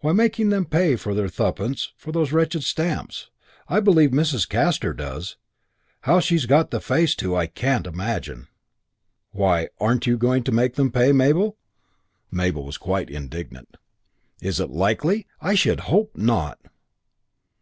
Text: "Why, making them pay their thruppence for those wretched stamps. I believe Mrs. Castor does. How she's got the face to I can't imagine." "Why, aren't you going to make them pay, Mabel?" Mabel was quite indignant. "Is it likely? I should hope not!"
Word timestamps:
"Why, 0.00 0.12
making 0.12 0.48
them 0.48 0.64
pay 0.64 0.94
their 0.94 1.28
thruppence 1.28 1.90
for 1.98 2.10
those 2.10 2.32
wretched 2.32 2.62
stamps. 2.64 3.28
I 3.68 3.80
believe 3.80 4.12
Mrs. 4.12 4.48
Castor 4.48 4.94
does. 4.94 5.36
How 6.00 6.20
she's 6.20 6.46
got 6.46 6.70
the 6.70 6.80
face 6.80 7.14
to 7.16 7.36
I 7.36 7.48
can't 7.48 7.86
imagine." 7.86 8.48
"Why, 9.30 9.68
aren't 9.78 10.06
you 10.06 10.16
going 10.16 10.42
to 10.44 10.52
make 10.52 10.76
them 10.76 10.90
pay, 10.90 11.12
Mabel?" 11.12 11.58
Mabel 12.30 12.64
was 12.64 12.78
quite 12.78 13.10
indignant. 13.10 13.76
"Is 14.40 14.58
it 14.58 14.70
likely? 14.70 15.26
I 15.38 15.54
should 15.54 15.80
hope 15.80 16.16
not!" 16.16 16.58